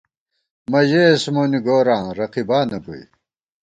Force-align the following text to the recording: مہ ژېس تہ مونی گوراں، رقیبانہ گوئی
مہ 0.71 0.81
ژېس 0.89 1.19
تہ 1.23 1.29
مونی 1.33 1.59
گوراں، 1.65 2.05
رقیبانہ 2.17 2.77
گوئی 2.85 3.03